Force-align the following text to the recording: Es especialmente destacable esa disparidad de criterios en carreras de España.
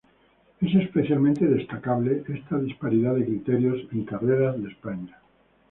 Es 0.61 0.73
especialmente 0.73 1.45
destacable 1.45 2.23
esa 2.27 2.57
disparidad 2.57 3.13
de 3.13 3.25
criterios 3.25 3.81
en 3.91 4.03
carreras 4.03 4.59
de 4.59 4.67
España. 4.69 5.19